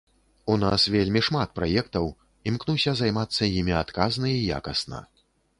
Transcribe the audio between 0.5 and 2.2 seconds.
У нас вельмі шмат праектаў,